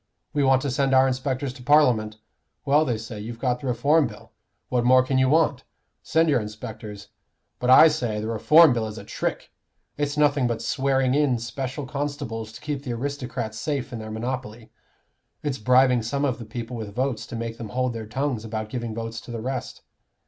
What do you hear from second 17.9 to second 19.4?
their tongues about giving votes to the